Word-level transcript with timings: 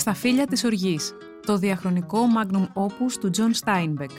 Τα 0.00 0.10
σταφύλια 0.10 0.46
της 0.46 0.64
οργής, 0.64 1.14
το 1.46 1.56
διαχρονικό 1.56 2.18
magnum 2.38 2.82
opus 2.82 3.12
του 3.20 3.30
John 3.36 3.64
Steinbeck. 3.64 4.10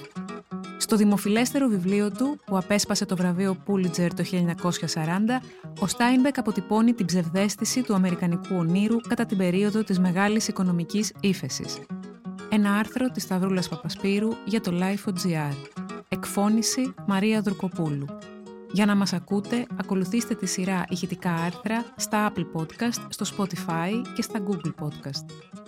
Στο 0.77 0.95
δημοφιλέστερο 0.95 1.67
βιβλίο 1.67 2.11
του, 2.11 2.39
που 2.45 2.57
απέσπασε 2.57 3.05
το 3.05 3.15
βραβείο 3.15 3.57
Pulitzer 3.67 4.07
το 4.15 4.23
1940, 4.23 5.41
ο 5.79 5.85
Steinbeck 5.85 6.31
αποτυπώνει 6.35 6.93
την 6.93 7.05
ψευδέστηση 7.05 7.81
του 7.81 7.93
αμερικανικού 7.93 8.55
ονείρου 8.55 8.97
κατά 9.07 9.25
την 9.25 9.37
περίοδο 9.37 9.83
της 9.83 9.99
μεγάλης 9.99 10.47
οικονομικής 10.47 11.13
ύφεσης. 11.19 11.79
Ένα 12.49 12.75
άρθρο 12.75 13.07
της 13.07 13.23
Σταυρούλας 13.23 13.69
Παπασπύρου 13.69 14.29
για 14.45 14.61
το 14.61 14.71
Life.gr. 14.79 15.55
Εκφώνηση 16.09 16.93
Μαρία 17.07 17.41
Δροκοπούλου. 17.41 18.05
Για 18.71 18.85
να 18.85 18.95
μας 18.95 19.13
ακούτε, 19.13 19.65
ακολουθήστε 19.79 20.35
τη 20.35 20.45
σειρά 20.45 20.85
ηχητικά 20.89 21.33
άρθρα 21.33 21.85
στα 21.95 22.31
Apple 22.31 22.45
Podcast, 22.53 23.05
στο 23.09 23.25
Spotify 23.37 24.01
και 24.15 24.21
στα 24.21 24.39
Google 24.47 24.85
Podcast. 24.85 25.60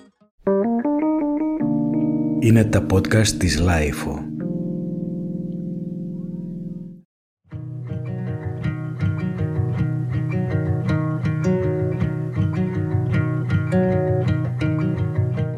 Είναι 2.44 2.64
τα 2.64 2.86
podcast 2.94 3.28
της 3.28 3.62
LiFO. 3.62 4.18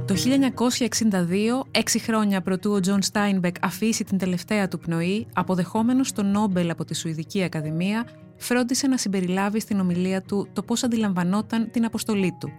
Το 0.05 0.15
1962, 0.15 1.67
έξι 1.71 1.99
χρόνια 1.99 2.41
προτού 2.41 2.71
ο 2.71 2.79
Τζον 2.79 3.01
Στάινμπεκ 3.01 3.55
αφήσει 3.61 4.03
την 4.03 4.17
τελευταία 4.17 4.67
του 4.67 4.79
πνοή, 4.79 5.27
αποδεχόμενος 5.33 6.11
το 6.11 6.23
Νόμπελ 6.23 6.69
από 6.69 6.85
τη 6.85 6.95
Σουηδική 6.95 7.43
Ακαδημία, 7.43 8.07
φρόντισε 8.37 8.87
να 8.87 8.97
συμπεριλάβει 8.97 9.59
στην 9.59 9.79
ομιλία 9.79 10.21
του 10.21 10.47
το 10.53 10.63
πώς 10.63 10.83
αντιλαμβανόταν 10.83 11.71
την 11.71 11.85
αποστολή 11.85 12.37
του. 12.39 12.49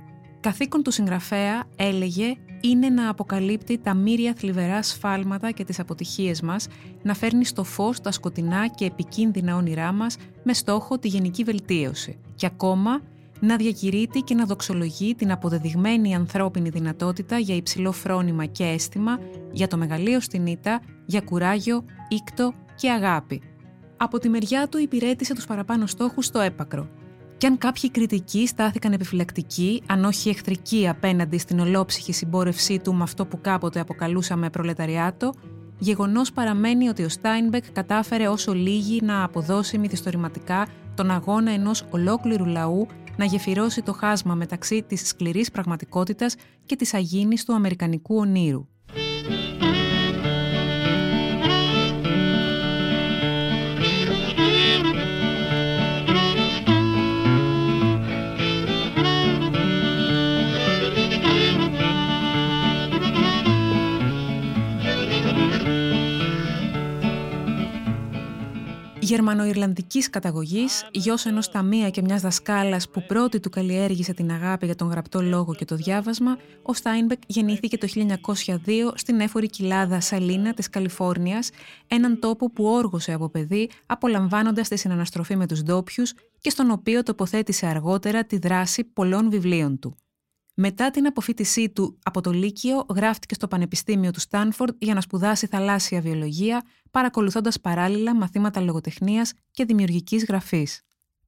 Καθήκον 0.40 0.82
του 0.82 0.90
συγγραφέα, 0.90 1.64
έλεγε, 1.76 2.36
είναι 2.60 2.88
να 2.88 3.08
αποκαλύπτει 3.08 3.78
τα 3.78 3.94
μύρια 3.94 4.34
θλιβερά 4.36 4.82
σφάλματα 4.82 5.50
και 5.50 5.64
τις 5.64 5.78
αποτυχίες 5.78 6.40
μας, 6.40 6.66
να 7.02 7.14
φέρνει 7.14 7.44
στο 7.44 7.64
φως 7.64 8.00
τα 8.00 8.10
σκοτεινά 8.10 8.68
και 8.68 8.84
επικίνδυνα 8.84 9.56
όνειρά 9.56 9.92
μας 9.92 10.16
με 10.42 10.52
στόχο 10.52 10.98
τη 10.98 11.08
γενική 11.08 11.44
βελτίωση. 11.44 12.18
Και 12.34 12.46
ακόμα, 12.46 13.00
να 13.40 13.56
διακηρύττει 13.56 14.20
και 14.20 14.34
να 14.34 14.44
δοξολογεί 14.44 15.14
την 15.14 15.32
αποδεδειγμένη 15.32 16.14
ανθρώπινη 16.14 16.68
δυνατότητα 16.68 17.38
για 17.38 17.54
υψηλό 17.54 17.92
φρόνημα 17.92 18.44
και 18.44 18.64
αίσθημα, 18.64 19.18
για 19.52 19.68
το 19.68 19.76
μεγαλείο 19.76 20.20
στην 20.20 20.46
ήττα, 20.46 20.80
για 21.06 21.20
κουράγιο, 21.20 21.84
ήκτο 22.08 22.52
και 22.76 22.90
αγάπη. 22.90 23.42
Από 23.96 24.18
τη 24.18 24.28
μεριά 24.28 24.68
του 24.68 24.78
υπηρέτησε 24.78 25.34
τους 25.34 25.46
παραπάνω 25.46 25.86
στόχους 25.86 26.26
στο 26.26 26.40
έπακρο. 26.40 26.88
Κι 27.38 27.46
αν 27.46 27.58
κάποιοι 27.58 27.90
κριτικοί 27.90 28.46
στάθηκαν 28.46 28.92
επιφυλακτικοί, 28.92 29.82
αν 29.86 30.04
όχι 30.04 30.28
εχθρικοί 30.28 30.88
απέναντι 30.88 31.38
στην 31.38 31.60
ολόψυχη 31.60 32.12
συμπόρευσή 32.12 32.78
του 32.78 32.94
με 32.94 33.02
αυτό 33.02 33.26
που 33.26 33.40
κάποτε 33.40 33.80
αποκαλούσαμε 33.80 34.50
προλεταριάτο, 34.50 35.34
γεγονός 35.78 36.32
παραμένει 36.32 36.88
ότι 36.88 37.02
ο 37.02 37.08
Στάινμπεκ 37.08 37.72
κατάφερε 37.72 38.28
όσο 38.28 38.52
λίγοι 38.52 39.00
να 39.02 39.24
αποδώσει 39.24 39.78
μυθιστορηματικά 39.78 40.66
τον 40.94 41.10
αγώνα 41.10 41.50
ενός 41.50 41.84
ολόκληρου 41.90 42.44
λαού 42.44 42.86
να 43.16 43.24
γεφυρώσει 43.24 43.82
το 43.82 43.92
χάσμα 43.92 44.34
μεταξύ 44.34 44.82
της 44.82 45.08
σκληρής 45.08 45.50
πραγματικότητας 45.50 46.36
και 46.66 46.76
της 46.76 46.94
αγίνης 46.94 47.44
του 47.44 47.54
αμερικανικού 47.54 48.16
ονείρου. 48.16 48.66
Γερμανοϊρλανδικής 69.06 70.10
καταγωγής, 70.10 70.88
γιος 70.90 71.26
ενός 71.26 71.50
ταμεία 71.50 71.90
και 71.90 72.02
μιας 72.02 72.20
δασκάλας 72.20 72.88
που 72.88 73.04
πρώτη 73.06 73.40
του 73.40 73.50
καλλιέργησε 73.50 74.14
την 74.14 74.30
αγάπη 74.30 74.66
για 74.66 74.74
τον 74.74 74.88
γραπτό 74.88 75.22
λόγο 75.22 75.54
και 75.54 75.64
το 75.64 75.76
διάβασμα, 75.76 76.36
ο 76.62 76.74
Στάινμπεκ 76.74 77.20
γεννήθηκε 77.26 77.78
το 77.78 77.86
1902 77.86 78.92
στην 78.94 79.20
εύφορη 79.20 79.46
κοιλάδα 79.46 80.00
Σαλίνας 80.00 80.54
της 80.54 80.70
Καλιφόρνιας, 80.70 81.50
έναν 81.86 82.20
τόπο 82.20 82.50
που 82.50 82.64
όργωσε 82.64 83.12
από 83.12 83.28
παιδί, 83.28 83.70
απολαμβάνοντας 83.86 84.68
τη 84.68 84.76
συναναστροφή 84.76 85.36
με 85.36 85.46
τους 85.46 85.62
ντόπιους 85.62 86.12
και 86.40 86.50
στον 86.50 86.70
οποίο 86.70 87.02
τοποθέτησε 87.02 87.66
αργότερα 87.66 88.24
τη 88.24 88.38
δράση 88.38 88.84
πολλών 88.84 89.30
βιβλίων 89.30 89.78
του. 89.78 89.96
Μετά 90.58 90.90
την 90.90 91.06
αποφοίτησή 91.06 91.70
του 91.70 91.98
από 92.02 92.20
το 92.20 92.30
Λύκειο, 92.30 92.86
γράφτηκε 92.94 93.34
στο 93.34 93.48
Πανεπιστήμιο 93.48 94.10
του 94.10 94.20
Στάνφορντ 94.20 94.74
για 94.78 94.94
να 94.94 95.00
σπουδάσει 95.00 95.46
θαλάσσια 95.46 96.00
βιολογία, 96.00 96.62
παρακολουθώντας 96.90 97.60
παράλληλα 97.60 98.14
μαθήματα 98.14 98.60
λογοτεχνίας 98.60 99.32
και 99.50 99.64
δημιουργικής 99.64 100.24
γραφής. 100.24 100.80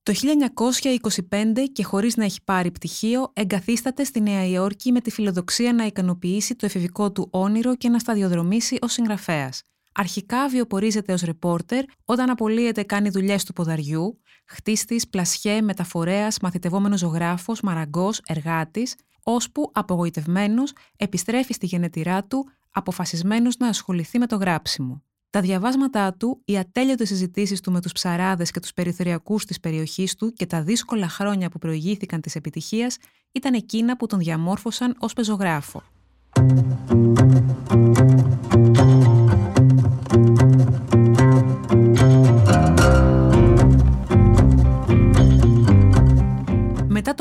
Το 0.03 0.13
1925 0.13 1.69
και 1.73 1.85
χωρίς 1.85 2.17
να 2.17 2.25
έχει 2.25 2.39
πάρει 2.45 2.71
πτυχίο, 2.71 3.31
εγκαθίσταται 3.33 4.05
στη 4.05 4.21
Νέα 4.21 4.47
Υόρκη 4.47 4.93
με 4.93 5.01
τη 5.01 5.11
φιλοδοξία 5.11 5.73
να 5.73 5.85
ικανοποιήσει 5.87 6.55
το 6.55 6.67
εφηβικό 6.67 7.13
του 7.13 7.29
όνειρο 7.31 7.77
και 7.77 7.89
να 7.89 7.99
σταδιοδρομήσει 7.99 8.79
ως 8.81 8.93
συγγραφέας. 8.93 9.63
Αρχικά 9.95 10.49
βιοπορίζεται 10.49 11.13
ως 11.13 11.23
ρεπόρτερ, 11.23 11.85
όταν 12.05 12.31
απολύεται 12.31 12.83
κάνει 12.83 13.09
δουλειές 13.09 13.45
του 13.45 13.53
ποδαριού, 13.53 14.21
χτίστης, 14.47 15.09
πλασιέ, 15.09 15.61
μεταφορέας, 15.61 16.39
μαθητευόμενος 16.43 16.99
ζωγράφος, 16.99 17.61
μαραγκός, 17.61 18.21
εργάτης, 18.27 18.95
ώσπου 19.29 19.71
απογοητευμένος 19.73 20.73
επιστρέφει 20.97 21.53
στη 21.53 21.67
γενετηρά 21.67 22.25
του, 22.25 22.51
αποφασισμένος 22.71 23.57
να 23.57 23.69
ασχοληθεί 23.69 24.19
με 24.19 24.27
το 24.27 24.37
γράψιμο. 24.37 25.03
Τα 25.31 25.41
διαβάσματά 25.41 26.15
του, 26.15 26.41
οι 26.45 26.59
ατέλειωτες 26.59 27.09
συζητήσεις 27.09 27.61
του 27.61 27.73
με 27.73 27.81
τους 27.81 27.93
ψαράδες 27.93 28.51
και 28.51 28.61
τους 28.61 28.73
περιθωριακούς 28.73 29.45
της 29.45 29.61
περιοχής 29.61 30.15
του 30.15 30.33
και 30.33 30.47
τα 30.47 30.63
δύσκολα 30.63 31.09
χρόνια 31.09 31.49
που 31.49 31.59
προηγήθηκαν 31.59 32.21
της 32.21 32.35
επιτυχίας 32.35 32.97
ήταν 33.33 33.55
εκείνα 33.55 33.97
που 33.97 34.07
τον 34.07 34.19
διαμόρφωσαν 34.19 34.97
ως 34.99 35.13
πεζογράφο. 35.13 35.83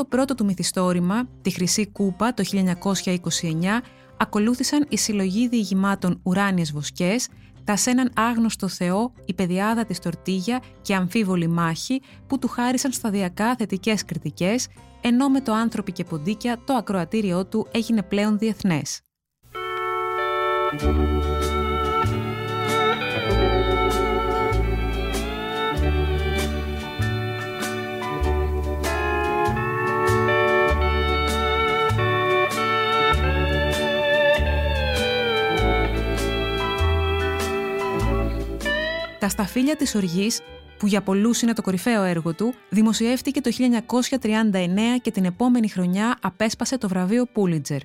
Πρώτο 0.10 0.36
του 0.36 0.46
μυθιστόρημα, 0.46 1.28
τη 1.42 1.50
Χρυσή 1.50 1.88
Κούπα 1.88 2.34
το 2.34 2.44
1929, 2.54 3.82
ακολούθησαν 4.18 4.86
η 4.90 4.98
συλλογή 4.98 5.48
διηγημάτων 5.48 6.20
«Ουράνιες 6.24 6.72
βοσκές», 6.72 7.28
τα 7.64 7.76
σε 7.76 7.90
έναν 7.90 8.12
άγνωστο 8.16 8.68
Θεό, 8.68 9.12
η 9.26 9.34
παιδιάδα 9.34 9.86
της 9.86 10.00
Τορτίγια 10.00 10.62
και 10.82 10.96
αμφίβολη 10.96 11.48
μάχη 11.48 12.02
που 12.28 12.40
του 12.40 12.48
χάρισαν 12.48 12.92
σταδιακά 12.92 13.56
θετικές 13.56 14.06
κριτικές, 14.06 14.68
ενώ 15.02 15.30
με 15.30 15.42
το 15.42 15.54
«Άνθρωποι 15.54 15.92
και 15.92 16.04
ποντίκια» 16.04 16.60
το 16.66 16.74
ακροατήριό 16.74 17.46
του 17.46 17.68
έγινε 17.72 18.04
πλέον 18.04 18.38
διεθνές. 18.38 19.02
Τα 39.28 39.34
σταφύλια 39.34 39.76
της 39.76 39.96
οργής, 39.96 40.42
που 40.78 40.88
για 40.88 41.02
πολλούς 41.02 41.42
είναι 41.42 41.54
το 41.54 41.62
κορυφαίο 41.62 42.04
έργο 42.04 42.34
του, 42.34 42.54
δημοσιεύτηκε 42.70 43.42
το 43.42 43.52
1939 43.52 45.00
και 45.02 45.12
την 45.12 45.26
επόμενη 45.26 45.70
χρονιά 45.70 46.18
απέσπασε 46.22 46.78
το 46.78 46.88
βραβείο 46.88 47.26
Πούλιτζερ. 47.26 47.80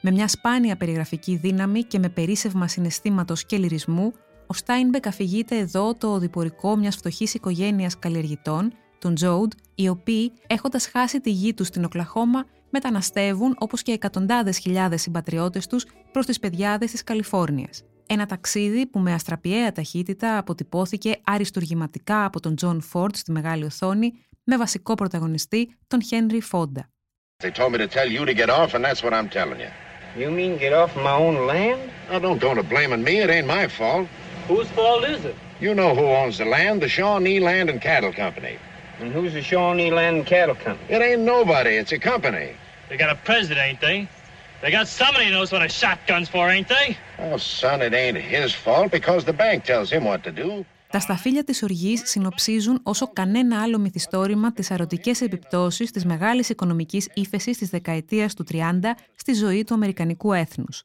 Με 0.00 0.10
μια 0.10 0.28
σπάνια 0.28 0.76
περιγραφική 0.76 1.36
δύναμη 1.36 1.82
και 1.82 1.98
με 1.98 2.08
περίσσευμα 2.08 2.68
συναισθήματος 2.68 3.46
και 3.46 3.56
λυρισμού, 3.56 4.12
ο 4.46 4.54
Στάινμπεκ 4.54 5.06
αφηγείται 5.06 5.56
εδώ 5.58 5.94
το 5.94 6.12
οδοιπορικό 6.12 6.76
μιας 6.76 6.96
φτωχής 6.96 7.34
οικογένειας 7.34 7.98
καλλιεργητών, 7.98 8.72
των 8.98 9.14
Τζόουντ, 9.14 9.52
οι 9.74 9.88
οποίοι, 9.88 10.32
έχοντας 10.46 10.86
χάσει 10.86 11.20
τη 11.20 11.30
γη 11.30 11.54
τους 11.54 11.66
στην 11.66 11.84
Οκλαχώμα, 11.84 12.44
μεταναστεύουν 12.70 13.56
όπως 13.58 13.82
και 13.82 13.92
εκατοντάδες 13.92 14.58
χιλιάδες 14.58 15.02
συμπατριώτες 15.02 15.66
τους 15.66 15.86
προς 16.12 16.26
τις 16.26 16.38
πεδιάδε 16.38 16.86
της 16.86 17.04
Καλιφόρνιας. 17.04 17.82
Ένα 18.08 18.26
ταξίδι 18.26 18.86
που 18.86 18.98
με 18.98 19.12
αστραπιαία 19.12 19.72
ταχύτητα 19.72 20.38
αποτυπώθηκε 20.38 21.16
αριστουργηματικά 21.24 22.24
από 22.24 22.40
τον 22.40 22.56
Τζον 22.56 22.80
Φόρτ 22.80 23.16
στη 23.16 23.32
μεγάλη 23.32 23.64
οθόνη 23.64 24.12
με 24.44 24.56
βασικό 24.56 24.94
πρωταγωνιστή 24.94 25.76
τον 25.86 26.02
Χένρι 26.02 26.40
Φόντα. 26.40 26.88
They 27.42 27.50
told 27.50 27.72
me 27.72 27.78
to 27.78 27.88
tell 27.88 28.10
you 28.16 28.24
to 28.24 28.34
get 28.42 28.48
off, 28.48 28.74
and 28.74 28.82
that's 28.84 29.02
what 29.04 29.12
I'm 29.12 29.28
telling 29.38 29.60
you. 29.64 29.72
You 30.20 30.28
mean 30.30 30.52
get 30.66 30.72
off 30.72 30.90
my 31.08 31.16
own 31.26 31.36
land? 31.52 31.80
Now, 32.10 32.18
don't 32.26 32.40
go 32.46 32.54
to 32.54 32.62
blaming 32.72 33.02
me. 33.08 33.14
It 33.24 33.28
ain't 33.36 33.48
my 33.58 33.66
fault. 33.78 34.06
Whose 34.50 34.68
fault 34.78 35.02
is 35.14 35.20
it? 35.30 35.36
You 35.64 35.72
know 35.80 35.90
who 35.98 36.06
owns 36.20 36.36
the 36.42 36.48
land, 36.56 36.74
the 36.86 36.90
Shawnee 36.96 37.40
Land 37.48 37.66
and 37.72 37.80
Cattle 37.90 38.14
Company. 38.24 38.54
And 39.00 39.08
who's 39.16 39.32
the 39.38 39.44
Shawnee 39.50 39.90
Land 39.98 40.14
and 40.18 40.26
Cattle 40.34 40.58
Company? 40.66 40.86
It 40.94 41.00
ain't 41.08 41.22
nobody. 41.34 41.72
It's 41.80 41.92
a 41.98 42.00
company. 42.12 42.48
They 42.88 42.96
got 43.04 43.10
a 43.16 43.18
president, 43.28 43.64
ain't 43.68 43.80
they? 43.88 43.98
They 44.62 44.70
got 44.70 44.86
somebody 44.88 45.24
who 45.26 45.32
knows 45.36 45.50
what 45.52 45.62
a 45.70 45.72
shotgun's 45.80 46.28
for, 46.34 46.44
ain't 46.54 46.68
they? 46.74 46.86
Oh, 47.24 47.36
son, 47.36 47.78
it 47.86 47.92
ain't 48.02 48.16
his 48.36 48.50
fault 48.64 48.90
because 48.98 49.22
the 49.30 49.36
bank 49.44 49.64
tells 49.64 49.88
him 49.94 50.02
what 50.04 50.22
to 50.24 50.32
do. 50.32 50.64
Τα 50.90 51.00
σταφύλια 51.00 51.44
της 51.44 51.62
οργής 51.62 52.02
συνοψίζουν 52.04 52.80
όσο 52.82 53.12
κανένα 53.12 53.62
άλλο 53.62 53.78
μυθιστόρημα 53.78 54.52
τις 54.52 54.70
αρωτικές 54.70 55.20
επιπτώσεις 55.20 55.90
της 55.90 56.04
μεγάλης 56.04 56.48
οικονομικής 56.48 57.08
ύφεσης 57.14 57.58
της 57.58 57.68
δεκαετίας 57.68 58.34
του 58.34 58.44
30 58.44 58.96
στη 59.16 59.32
ζωή 59.32 59.64
του 59.64 59.74
Αμερικανικού 59.74 60.32
έθνους. 60.32 60.82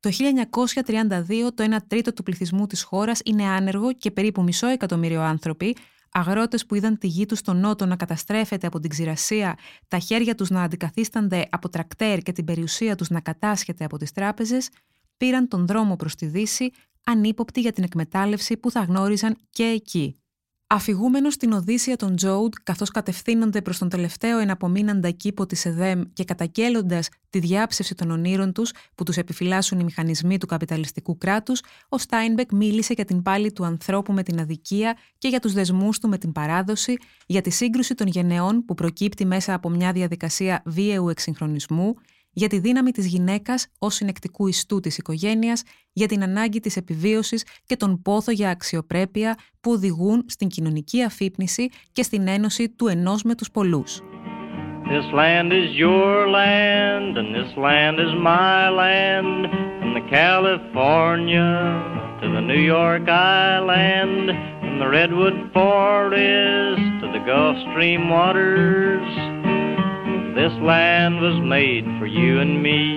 Το 0.00 0.10
1932 0.10 1.52
το 1.54 1.64
1 1.64 1.76
τρίτο 1.86 2.12
του 2.12 2.22
πληθυσμού 2.22 2.66
της 2.66 2.82
χώρας 2.82 3.20
είναι 3.24 3.44
άνεργο 3.44 3.92
και 3.92 4.10
περίπου 4.10 4.42
μισό 4.42 4.66
εκατομμύριο 4.66 5.20
άνθρωποι, 5.20 5.76
αγρότες 6.12 6.66
που 6.66 6.74
είδαν 6.74 6.98
τη 6.98 7.06
γη 7.06 7.26
τους 7.26 7.38
στον 7.38 7.60
νότο 7.60 7.86
να 7.86 7.96
καταστρέφεται 7.96 8.66
από 8.66 8.80
την 8.80 8.90
ξηρασία, 8.90 9.58
τα 9.88 9.98
χέρια 9.98 10.34
τους 10.34 10.50
να 10.50 10.62
αντικαθίστανται 10.62 11.46
από 11.50 11.68
τρακτέρ 11.68 12.18
και 12.18 12.32
την 12.32 12.44
περιουσία 12.44 12.94
τους 12.94 13.08
να 13.08 13.20
κατάσχεται 13.20 13.84
από 13.84 13.96
τις 13.96 14.12
τράπεζες, 14.12 14.68
πήραν 15.16 15.48
τον 15.48 15.66
δρόμο 15.66 15.96
προς 15.96 16.14
τη 16.14 16.26
Δύση 16.26 16.70
ανύποπτοι 17.04 17.60
για 17.60 17.72
την 17.72 17.84
εκμετάλλευση 17.84 18.56
που 18.56 18.70
θα 18.70 18.80
γνώριζαν 18.80 19.36
και 19.50 19.64
εκεί. 19.64 20.19
Αφηγούμενος 20.72 21.34
την 21.34 21.52
Οδύσσεια 21.52 21.96
των 21.96 22.16
Τζόουντ, 22.16 22.52
καθώς 22.62 22.90
κατευθύνονται 22.90 23.62
προς 23.62 23.78
τον 23.78 23.88
τελευταίο 23.88 24.38
εναπομείναντα 24.38 25.10
κήπο 25.10 25.46
της 25.46 25.64
Εδέμ 25.64 26.02
και 26.12 26.24
καταγγέλλοντας 26.24 27.08
τη 27.30 27.38
διάψευση 27.38 27.94
των 27.94 28.10
ονείρων 28.10 28.52
τους 28.52 28.72
που 28.94 29.04
τους 29.04 29.16
επιφυλάσσουν 29.16 29.80
οι 29.80 29.84
μηχανισμοί 29.84 30.38
του 30.38 30.46
καπιταλιστικού 30.46 31.18
κράτους, 31.18 31.62
ο 31.88 31.98
Στάινμπεκ 31.98 32.52
μίλησε 32.52 32.92
για 32.92 33.04
την 33.04 33.22
πάλη 33.22 33.52
του 33.52 33.64
ανθρώπου 33.64 34.12
με 34.12 34.22
την 34.22 34.40
αδικία 34.40 34.96
και 35.18 35.28
για 35.28 35.40
τους 35.40 35.52
δεσμούς 35.52 35.98
του 35.98 36.08
με 36.08 36.18
την 36.18 36.32
παράδοση, 36.32 36.96
για 37.26 37.40
τη 37.40 37.50
σύγκρουση 37.50 37.94
των 37.94 38.06
γενεών 38.06 38.64
που 38.64 38.74
προκύπτει 38.74 39.24
μέσα 39.26 39.54
από 39.54 39.68
μια 39.68 39.92
διαδικασία 39.92 40.62
βίαιου 40.64 41.08
εξυγχρονισμού, 41.08 41.94
για 42.32 42.48
τη 42.48 42.58
δύναμη 42.58 42.90
της 42.90 43.06
γυναίκας 43.06 43.66
ως 43.78 43.94
συνεκτικού 43.94 44.46
ιστού 44.46 44.80
της 44.80 44.98
οικογένειας, 44.98 45.62
για 45.92 46.06
την 46.06 46.22
ανάγκη 46.22 46.60
της 46.60 46.76
επιβίωσης 46.76 47.44
και 47.66 47.76
τον 47.76 48.02
πόθο 48.02 48.32
για 48.32 48.50
αξιοπρέπεια 48.50 49.36
που 49.60 49.70
οδηγούν 49.70 50.24
στην 50.28 50.48
κοινωνική 50.48 51.02
αφύπνιση 51.02 51.68
και 51.92 52.02
στην 52.02 52.28
ένωση 52.28 52.68
του 52.68 52.86
ενός 52.86 53.22
με 53.22 53.34
τους 53.34 53.50
πολλούς. 53.50 54.00
This 54.90 55.12
land 55.12 55.52
is 55.52 55.70
your 55.76 56.26
land 56.38 57.16
and 57.20 57.28
this 57.38 57.52
land 57.56 57.96
is 58.06 58.12
my 58.32 58.68
land 58.82 59.46
From 59.78 59.92
the 59.98 60.06
California 60.10 61.52
to 62.20 62.26
the 62.36 62.40
New 62.50 62.62
York 62.76 63.06
Island 63.08 64.24
From 64.62 64.74
the 64.82 64.88
Redwood 64.88 65.38
Forest 65.52 66.82
to 67.00 67.06
the 67.14 67.22
Gulf 67.30 67.56
Stream 67.68 68.02
waters 68.08 69.29
This 70.50 70.62
land 70.62 71.20
was 71.20 71.40
made 71.44 71.84
for 72.00 72.06
you 72.06 72.40
and 72.40 72.60
me. 72.60 72.96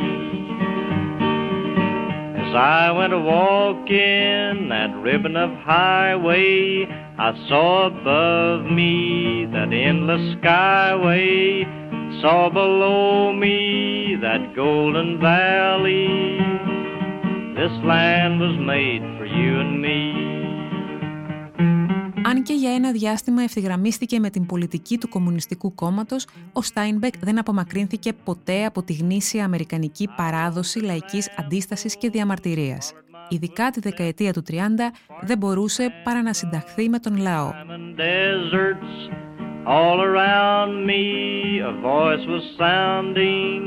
As 2.42 2.56
I 2.56 2.92
went 2.92 3.14
a 3.14 3.20
walking 3.20 4.70
that 4.70 4.90
ribbon 5.04 5.36
of 5.36 5.52
highway, 5.60 6.88
I 7.20 7.48
saw 7.48 7.86
above 7.86 8.66
me 8.72 9.46
that 9.54 9.72
endless 9.72 10.36
skyway, 10.38 12.22
saw 12.24 12.50
below 12.50 13.34
me 13.34 14.18
that 14.20 14.56
golden 14.56 15.20
valley. 15.20 16.40
This 17.54 17.86
land 17.86 18.40
was 18.40 18.58
made 18.58 19.04
for 19.20 19.26
you 19.26 19.60
and 19.60 19.80
me. 19.80 20.33
Αν 22.64 22.70
και 22.70 22.76
για 22.76 22.90
ένα 22.90 22.92
διάστημα 22.92 23.42
ευθυγραμμίστηκε 23.42 24.20
με 24.20 24.30
την 24.30 24.46
πολιτική 24.46 24.98
του 24.98 25.10
Κομμουνιστικού 25.10 25.76
Κόμματος, 25.76 26.28
ο 26.54 26.62
Στάινμπεκ 26.62 27.14
δεν 27.20 27.40
απομακρύνθηκε 27.40 28.14
ποτέ 28.24 28.66
από 28.66 28.84
τη 28.84 28.94
γνήσια 28.94 29.46
αμερικανική 29.46 30.10
παράδοση 30.16 30.80
λαϊκής 30.80 31.30
αντίστασης 31.38 31.98
και 31.98 32.10
διαμαρτυρίας. 32.10 32.94
Ειδικά 33.30 33.70
τη 33.70 33.80
δεκαετία 33.80 34.34
του 34.34 34.44
30 34.50 34.54
δεν 35.22 35.38
μπορούσε 35.38 35.90
παρά 36.04 36.22
να 36.22 36.34
συνταχθεί 36.34 36.90
με 36.90 37.00
τον 37.00 37.18
λαό. 37.18 37.52
All 39.66 40.00
around 40.12 40.72
me 40.92 41.06
a 41.72 41.74
voice 41.92 42.26
was 42.34 42.44
sounding 42.64 43.62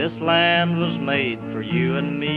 This 0.00 0.14
land 0.30 0.70
was 0.84 0.94
made 1.12 1.40
for 1.52 1.62
you 1.74 1.88
and 2.00 2.10
me 2.24 2.36